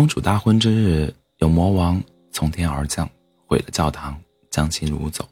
[0.00, 2.02] 公主大婚之日，有魔王
[2.32, 3.06] 从天而降，
[3.46, 5.28] 毁了教堂，将其掳走。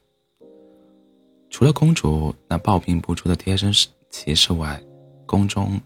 [1.49, 3.73] 除了公主那暴病不出的贴身
[4.11, 4.79] 骑士外，
[5.25, 5.81] 宫中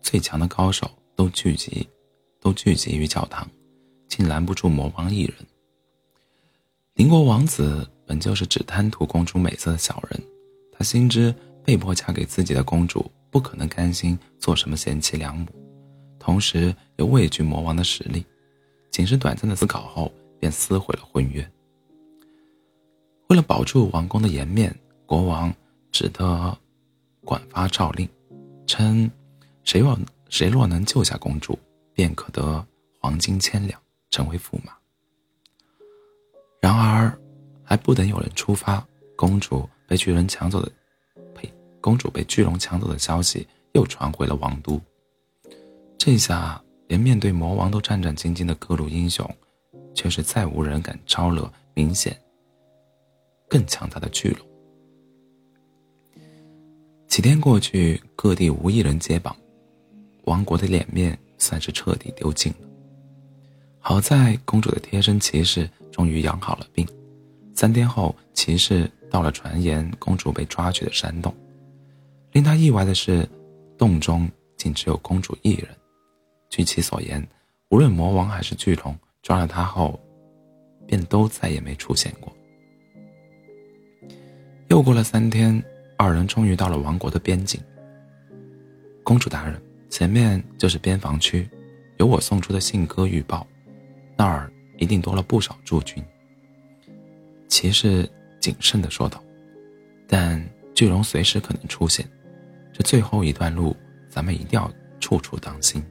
[0.00, 1.88] 最强的高手都聚集，
[2.40, 3.44] 都聚集于教堂，
[4.06, 5.34] 竟拦不住魔王一人。
[6.94, 10.22] 邻国王子本就是只贪图公主美色的小人，
[10.70, 11.34] 他心知
[11.64, 15.46] 被迫嫁给自己的公主不可能甘心做什么贤妻良母，
[16.20, 18.24] 同时又畏惧魔王的实力，
[18.98, 21.48] 仅是短暂的思考后便撕毁了婚约。
[23.28, 25.54] 为了保住王宫的颜面，国王
[25.92, 26.58] 只得
[27.24, 28.08] 管发诏令，
[28.66, 29.08] 称
[29.62, 29.96] 谁若
[30.30, 31.56] 谁若能救下公主，
[31.94, 32.66] 便可得
[32.98, 33.80] 黄金千两，
[34.10, 34.72] 成为驸马。
[36.60, 37.16] 然而，
[37.62, 38.84] 还不等有人出发，
[39.14, 40.72] 公主被巨人抢走的，
[41.36, 41.48] 呸！
[41.80, 44.80] 公主被巨龙抢走的消息又传回了王都。
[45.96, 49.28] 这下，连面对魔王都战战兢兢的各路英雄，
[49.94, 52.20] 却是再无人敢招惹明显
[53.46, 54.46] 更强大的巨龙。
[57.06, 59.36] 几天过去，各地无一人接榜，
[60.24, 62.68] 王国的脸面算是彻底丢尽了。
[63.78, 65.70] 好在公主的贴身骑士。
[65.90, 66.86] 终于养好了病，
[67.56, 71.34] 三天后，骑士到了传言公主被抓去的山洞。
[72.30, 73.28] 令他意外的是，
[73.76, 75.68] 洞中竟只有公主一人。
[76.48, 77.26] 据其所言，
[77.68, 79.98] 无论魔王还是巨龙抓了他后，
[80.86, 82.34] 便都再也没出现过。
[84.68, 85.62] 又过了三天，
[85.96, 87.60] 二人终于到了王国的边境。
[89.02, 91.48] 公主大人，前面就是边防区，
[91.96, 93.46] 有我送出的信鸽预报，
[94.16, 94.52] 那儿。
[94.80, 96.00] 一定多了不少驻军。
[97.48, 99.20] 骑士谨慎地说道
[100.06, 100.40] ：“但
[100.72, 102.08] 巨龙随时可能出现，
[102.72, 103.76] 这最后一段路，
[104.08, 105.82] 咱们一定要处处当心。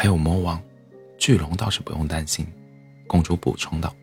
[0.00, 0.58] 还有魔王，
[1.18, 2.46] 巨龙倒是不用担心。”
[3.06, 3.94] 公主补充道：“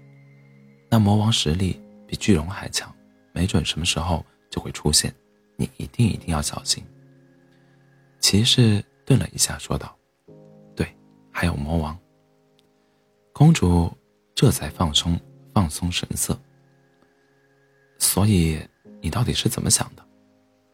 [0.92, 2.96] 那魔王实力比巨龙还强，
[3.34, 5.12] 没准什么时候就会出现，
[5.56, 6.84] 你一定一定要小心。”
[8.22, 9.98] 骑士顿了一下，说道
[10.78, 10.88] ：“对，
[11.32, 11.98] 还有魔王。”
[13.34, 13.92] 公主
[14.36, 15.20] 这才放松
[15.52, 16.40] 放松神色。
[17.98, 18.60] 所以
[19.02, 20.08] 你到底是怎么想的？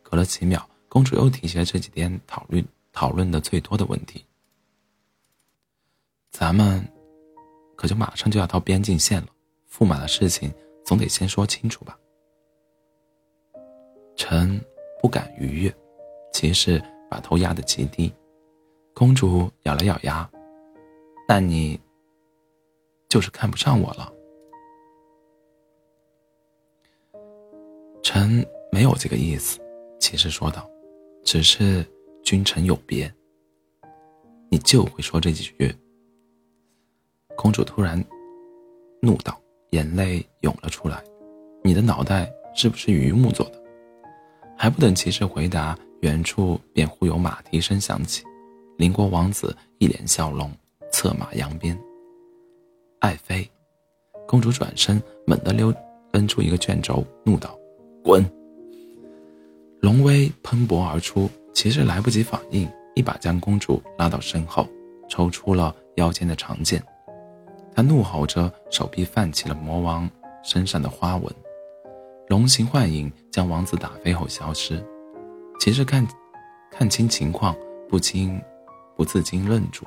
[0.01, 2.61] 隔了几秒，公主又提起了这几天讨论
[2.91, 4.25] 讨论的最多的问题。
[6.33, 6.83] 咱们
[7.75, 9.27] 可就马上就要到边境线了，
[9.71, 10.51] 驸马的事情
[10.83, 11.95] 总得先说清楚吧。
[14.15, 14.59] 臣
[14.99, 15.73] 不敢逾越。
[16.33, 18.11] 骑士把头压得极低。
[18.95, 20.27] 公主咬了咬牙。
[21.27, 21.79] 那你？
[23.07, 24.11] 就是看不上我了，
[28.01, 29.59] 臣没有这个意思。
[29.99, 30.67] 骑士说道
[31.23, 31.85] ：“只是
[32.23, 33.13] 君臣有别，
[34.49, 35.71] 你就会说这几句。”
[37.43, 38.01] 公主突然
[39.01, 39.37] 怒道，
[39.71, 41.03] 眼泪涌了出来
[41.61, 43.61] ：“你的脑袋是不是榆木做的？”
[44.57, 48.23] 还不等骑士回答，远处便忽有马蹄声响起，
[48.77, 50.49] 邻国王子一脸笑容，
[50.89, 51.77] 策马扬鞭。
[52.99, 53.45] 爱妃，
[54.25, 55.73] 公主转身，猛地溜
[56.13, 57.59] 扔出一个卷轴，怒道
[58.05, 58.25] ：“滚！”
[59.83, 64.65] 龙威喷薄而出，骑士来不及反应，一把将公主拉到身后，
[65.09, 66.81] 抽出了腰间的长剑。
[67.75, 70.09] 他怒吼着，手臂泛起了魔王
[70.43, 71.33] 身上的花纹。
[72.27, 74.83] 龙形幻影将王子打飞后消失。
[75.59, 76.07] 骑士看，
[76.71, 77.55] 看清情况，
[77.89, 78.41] 不禁，
[78.95, 79.85] 不自禁愣住。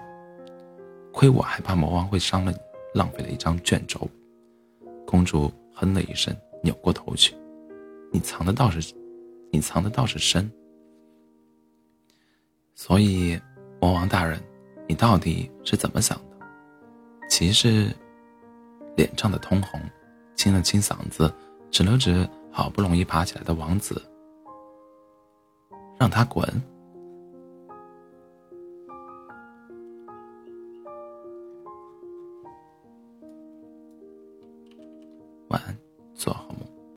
[1.13, 2.59] 亏我还怕魔王会伤了你。
[2.95, 4.09] 浪费了一张卷轴，
[5.07, 7.35] 公主哼了一声，扭过头去。
[8.11, 8.95] 你藏的倒是，
[9.53, 10.51] 你藏的倒是深。
[12.75, 13.39] 所以，
[13.83, 14.43] 魔王大人，
[14.89, 16.36] 你到底是怎么想的？
[17.37, 17.95] 骑士
[18.97, 19.79] 脸涨得通红，
[20.37, 21.31] 清了清嗓子，
[21.71, 24.01] 指了指好不容易爬起来的王子，
[25.99, 26.43] 让他滚。
[35.49, 35.86] 晚安。